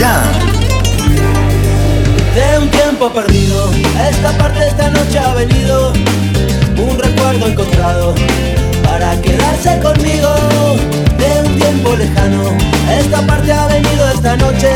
[0.00, 0.06] De
[2.58, 3.70] un tiempo perdido,
[4.08, 5.92] esta parte esta noche ha venido
[6.78, 8.14] un recuerdo encontrado
[8.82, 10.34] para quedarse conmigo.
[11.18, 12.56] De un tiempo lejano,
[12.98, 14.70] esta parte ha venido esta noche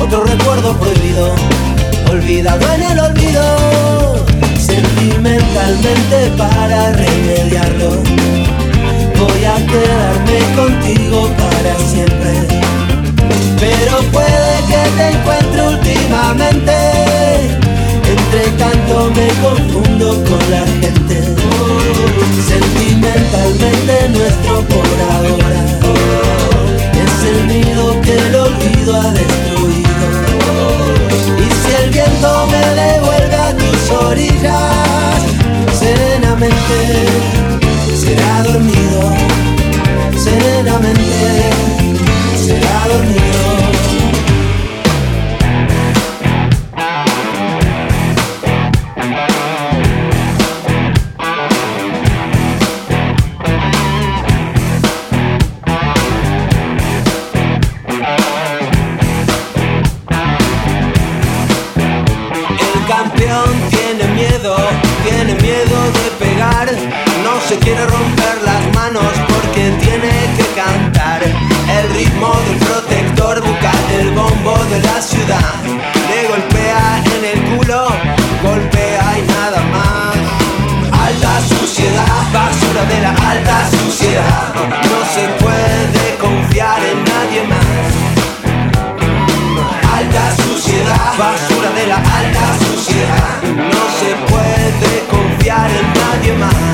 [0.00, 1.36] otro recuerdo prohibido,
[2.10, 4.26] olvidado en el olvido.
[4.58, 8.02] Sentimentalmente para remediarlo,
[9.16, 12.53] voy a quedarme contigo para siempre.
[14.74, 16.72] Que te encuentre últimamente.
[18.10, 20.64] Entre tanto me confundo con la
[67.48, 71.22] se quiere romper las manos porque tiene que cantar.
[71.22, 75.54] El ritmo del protector busca el bombo de la ciudad.
[75.64, 77.86] Le golpea en el culo,
[78.42, 80.16] golpea y nada más.
[81.06, 84.54] Alta suciedad, basura de la alta suciedad.
[84.90, 88.14] No se puede confiar en nadie más
[89.96, 93.42] alta suciedad, basura de la alta suciedad.
[93.56, 96.73] No se puede confiar en nadie más.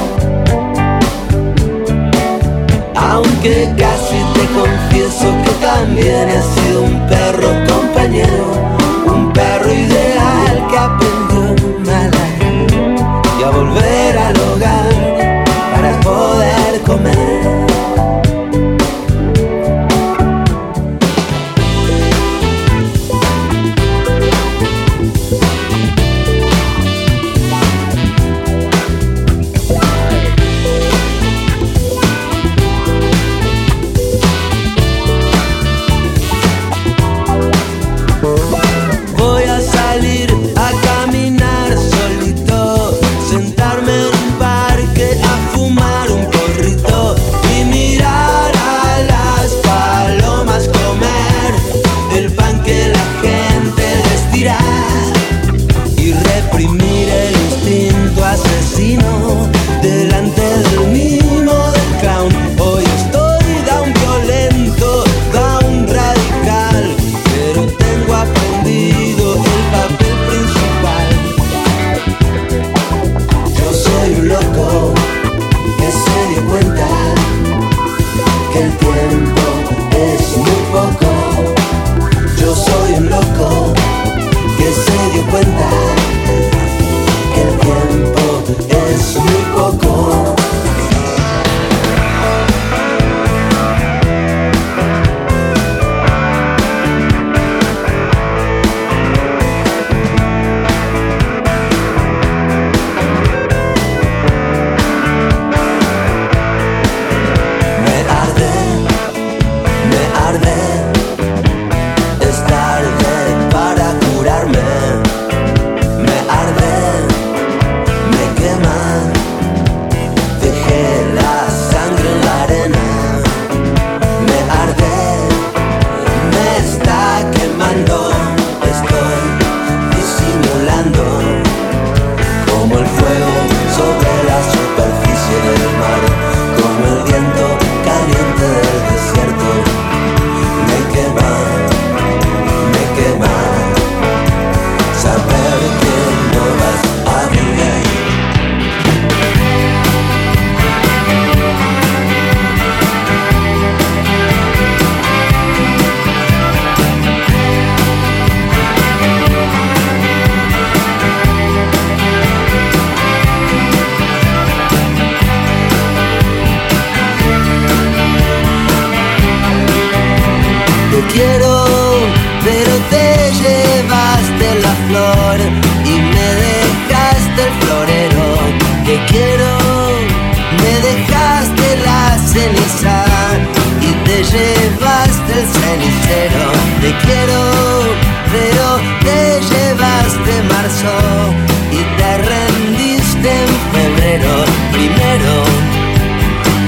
[3.11, 8.45] Aunque casi te confieso que también he sido un perro compañero,
[9.05, 14.17] un perro ideal que aprendió mal a y a volver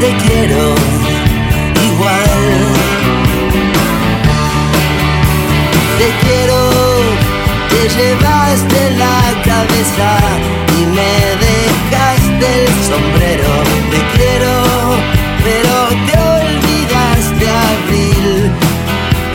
[0.04, 0.64] te quiero
[1.90, 2.34] igual.
[6.00, 6.60] te quiero,
[7.72, 9.20] te llevaste la
[9.50, 10.10] cabeza
[10.78, 11.14] y me
[11.48, 13.54] dejaste el sombrero.
[13.92, 14.54] Te quiero,
[15.46, 15.74] pero
[16.08, 18.52] te olvidaste abril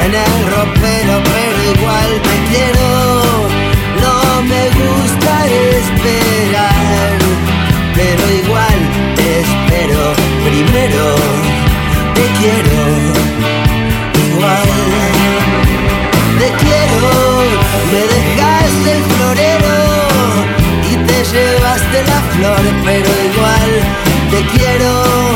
[0.04, 2.87] en el ropero, pero igual te quiero.
[18.88, 19.76] Dejaste el florero
[20.90, 23.70] y te llevaste la flor, pero igual
[24.30, 25.27] te quiero,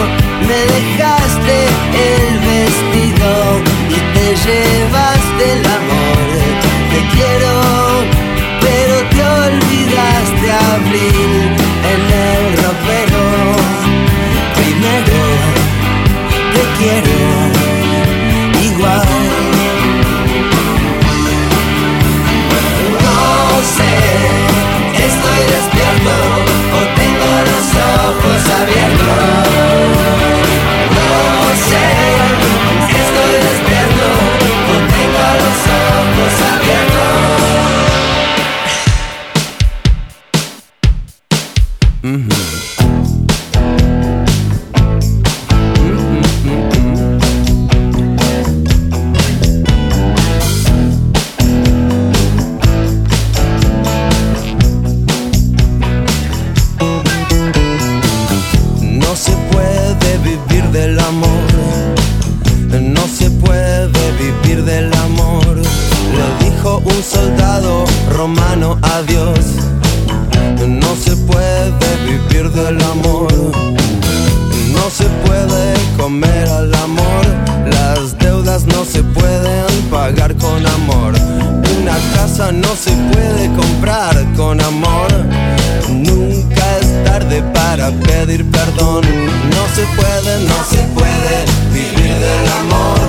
[89.82, 93.01] se puede, no se puede vivir del amor.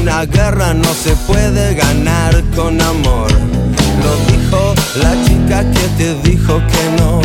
[0.00, 3.30] Una guerra no se puede ganar con amor.
[4.04, 7.20] Lo dijo la chica que te dijo que no.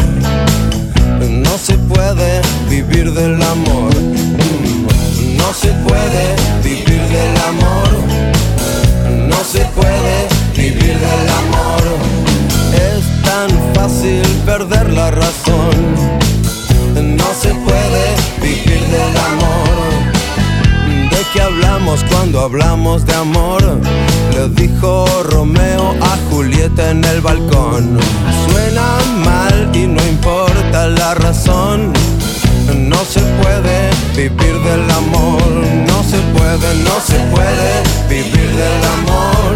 [1.28, 3.94] No se puede vivir del amor.
[5.42, 6.24] No se puede
[6.64, 7.90] vivir del amor.
[9.30, 11.84] No se puede vivir del amor.
[12.74, 15.76] Es tan fácil perder la razón.
[16.96, 17.67] No se puede
[18.90, 19.78] del amor.
[21.10, 23.62] ¿De qué hablamos cuando hablamos de amor?
[24.34, 27.98] Le dijo Romeo a Julieta en el balcón.
[28.50, 31.92] Suena mal y no importa la razón.
[32.76, 35.42] No se puede vivir del amor,
[35.88, 37.70] no se puede, no se puede
[38.10, 39.56] vivir del amor,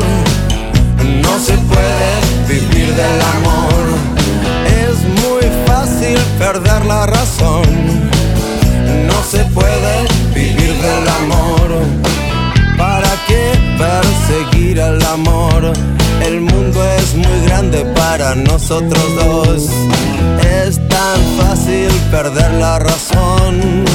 [1.21, 2.09] no se puede
[2.47, 3.83] vivir del amor.
[4.88, 7.80] Es muy fácil perder la razón
[9.31, 11.69] se puede vivir del amor.
[12.77, 15.71] ¿Para qué perseguir al amor?
[16.21, 19.69] El mundo es muy grande para nosotros dos.
[20.59, 23.85] Es tan fácil perder la razón.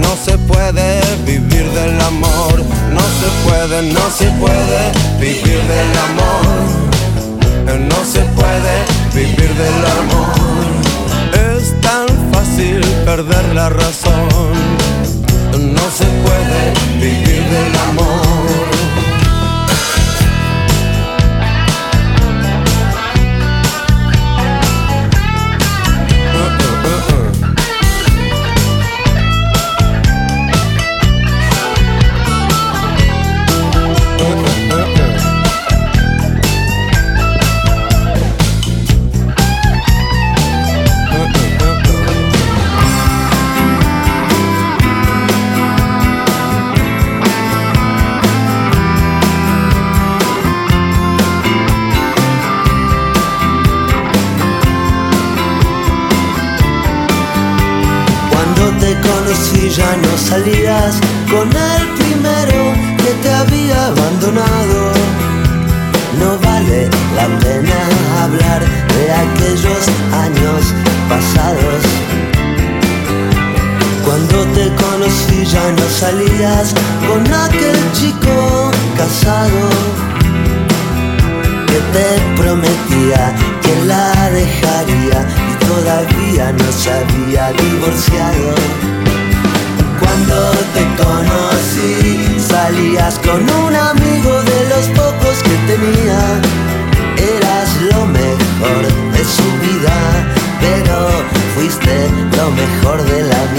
[0.00, 2.54] No se puede vivir del amor.
[2.90, 4.80] No se puede, no se puede
[5.20, 6.44] vivir del amor.
[7.88, 8.74] No se puede
[9.14, 10.40] vivir del amor.
[11.56, 14.52] Es tan fácil perder la razón.
[15.58, 18.69] No se puede vivir del amor.
[59.70, 60.98] ya no salías
[61.30, 64.92] con el primero que te había abandonado.
[66.18, 67.78] No vale la pena
[68.22, 68.60] hablar
[68.94, 69.82] de aquellos
[70.26, 70.74] años
[71.08, 71.82] pasados.
[74.04, 76.74] Cuando te conocí ya no salías
[77.06, 79.68] con aquel chico casado
[81.68, 88.89] que te prometía que la dejaría y todavía no se había divorciado.
[90.10, 96.20] Cuando te conocí, salías con un amigo de los pocos que tenía.
[97.36, 99.94] Eras lo mejor de su vida,
[100.60, 101.08] pero
[101.54, 103.49] fuiste lo mejor de la vida.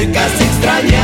[0.00, 0.99] cerca se extraña.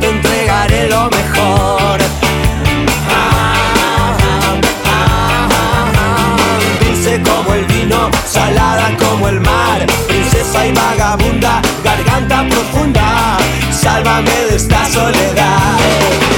[0.00, 2.00] te entregaré lo mejor.
[6.80, 13.38] Dulce como el vino, salada como el mar, princesa y vagabunda, garganta profunda,
[13.70, 16.31] sálvame de esta soledad.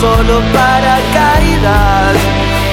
[0.00, 2.16] Solo para caídas,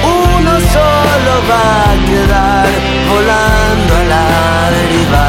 [0.02, 2.68] uno solo va a quedar
[3.08, 4.26] volando a la
[4.76, 5.28] deriva.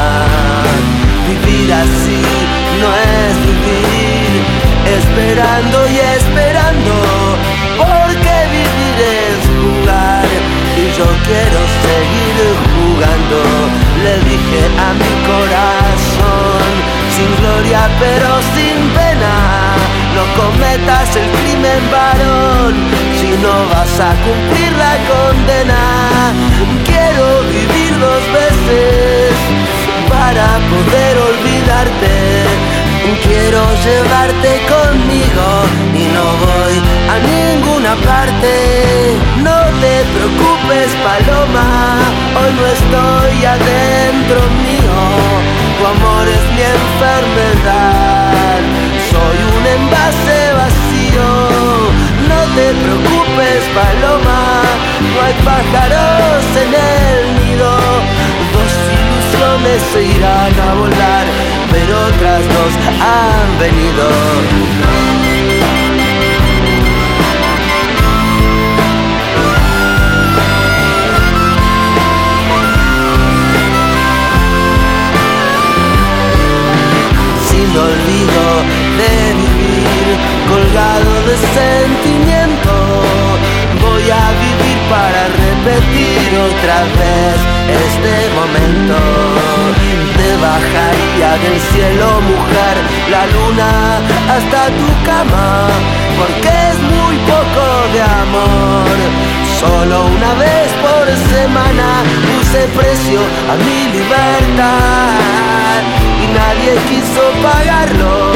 [1.28, 2.22] Vivir así
[2.80, 4.32] no es vivir,
[4.98, 6.94] esperando y esperando,
[7.78, 10.28] porque vivir es jugar
[10.82, 12.36] y yo quiero seguir
[12.74, 13.40] jugando.
[14.04, 16.68] Le dije a mi corazón,
[17.14, 18.95] sin gloria pero sin
[20.16, 22.72] no cometas el crimen varón
[23.20, 25.82] si no vas a cumplir la condena.
[26.88, 27.26] Quiero
[27.56, 29.34] vivir dos veces
[30.08, 32.14] para poder olvidarte.
[33.26, 35.48] Quiero llevarte conmigo
[35.94, 36.76] y no voy
[37.12, 38.52] a ninguna parte.
[39.46, 41.68] No te preocupes, paloma,
[42.38, 44.96] hoy no estoy adentro mío.
[45.78, 48.25] Tu amor es mi enfermedad.
[49.76, 51.28] Envase vacío.
[52.30, 54.42] No te preocupes, paloma,
[55.12, 57.70] no hay pájaros en el nido.
[58.54, 61.26] Dos ilusiones se irán a volar,
[61.70, 64.06] pero otras dos han venido.
[77.78, 78.85] olvido
[81.40, 82.72] de sentimiento.
[83.80, 87.36] Voy a vivir para repetir otra vez
[87.88, 88.96] este momento.
[90.16, 92.76] Te bajaría del cielo, mujer,
[93.10, 93.70] la luna
[94.34, 95.68] hasta tu cama,
[96.18, 99.45] porque es muy poco de amor.
[99.60, 105.80] Solo una vez por semana puse precio a mi libertad
[106.22, 108.32] y nadie quiso pagarlo.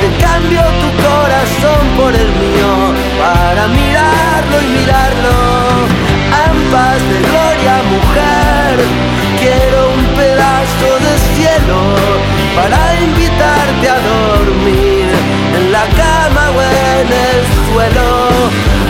[0.00, 5.36] Te cambio tu corazón por el mío para mirarlo y mirarlo.
[6.48, 8.72] Ambas de gloria, mujer.
[9.38, 11.78] Quiero un pedazo de cielo
[12.56, 15.08] para invitarte a dormir
[15.58, 18.08] en la cama o en el suelo.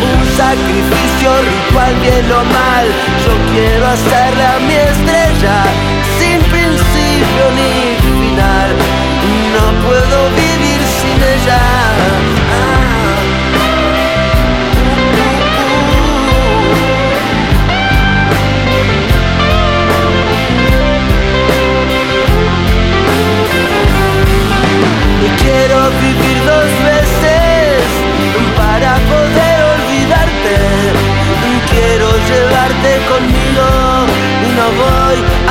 [0.06, 2.86] Un sacrificio ritual, bien o mal.
[3.24, 5.64] Yo quiero hacerle a mi estrella
[6.18, 7.93] sin principio ni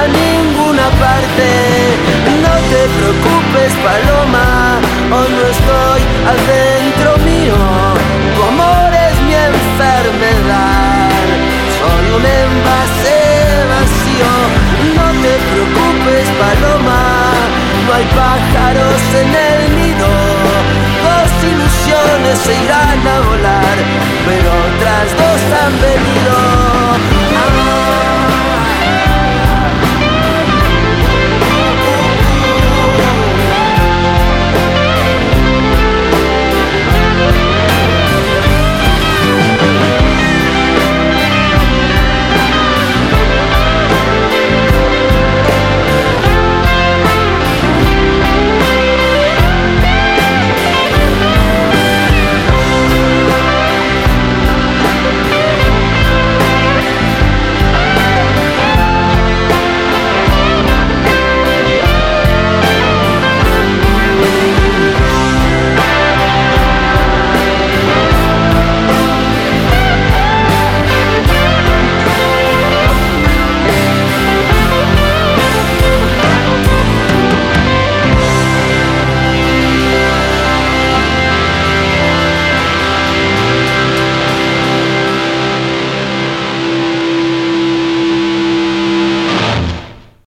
[0.02, 1.47] a ninguna parte.
[2.45, 4.80] No te preocupes, paloma,
[5.15, 6.02] hoy no estoy
[6.34, 7.58] adentro mío.
[8.36, 11.10] Tu amor es mi enfermedad,
[11.80, 13.17] solo un envase
[13.73, 14.32] vacío.
[14.97, 17.04] No te preocupes, paloma,
[17.86, 20.10] no hay pájaros en el nido.
[21.06, 23.53] Dos ilusiones se irán a volar.